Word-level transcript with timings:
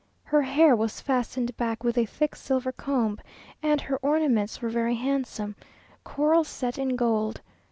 Her 0.23 0.41
hair 0.41 0.75
was 0.75 0.99
fastened 0.99 1.55
back 1.57 1.83
with 1.83 1.95
a 1.95 2.07
thick 2.07 2.35
silver 2.35 2.71
comb, 2.71 3.19
and 3.61 3.79
her 3.81 3.97
ornaments 4.01 4.59
were 4.59 4.67
very 4.69 4.95
handsome, 4.95 5.55
coral 6.03 6.43
set 6.43 6.79
in 6.79 6.95
gold. 6.95 7.39